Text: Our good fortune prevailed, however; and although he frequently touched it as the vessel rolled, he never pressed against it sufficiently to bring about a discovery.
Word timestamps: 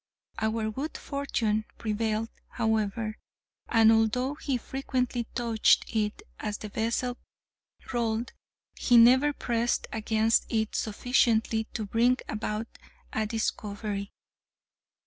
Our 0.39 0.71
good 0.71 0.97
fortune 0.97 1.65
prevailed, 1.77 2.29
however; 2.49 3.19
and 3.69 3.91
although 3.91 4.33
he 4.33 4.57
frequently 4.57 5.27
touched 5.35 5.95
it 5.95 6.23
as 6.39 6.57
the 6.57 6.69
vessel 6.69 7.17
rolled, 7.93 8.33
he 8.75 8.97
never 8.97 9.31
pressed 9.31 9.85
against 9.93 10.47
it 10.51 10.73
sufficiently 10.73 11.65
to 11.75 11.85
bring 11.85 12.17
about 12.27 12.79
a 13.13 13.27
discovery. 13.27 14.11